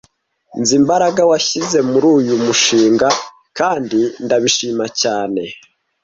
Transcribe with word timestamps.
Nzi 0.59 0.73
imbaraga 0.81 1.21
washyize 1.31 1.77
muri 1.89 2.05
uyu 2.17 2.33
mushinga 2.45 3.07
kandi 3.57 3.99
ndabishima 4.25 4.85
cyane 5.01 5.41